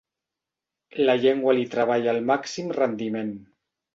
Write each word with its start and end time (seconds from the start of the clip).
La 1.09 1.15
llengua 1.25 1.53
li 1.59 1.67
treballa 1.75 2.11
al 2.15 2.23
màxim 2.31 2.75
rendiment. 2.81 3.33